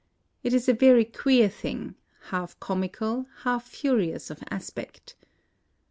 It 0.41 0.51
is 0.55 0.67
a 0.67 0.73
very 0.73 1.05
queer 1.05 1.47
thing,— 1.47 1.93
half 2.31 2.59
comical, 2.59 3.27
half 3.43 3.67
furious 3.67 4.31
of 4.31 4.41
aspect. 4.49 5.15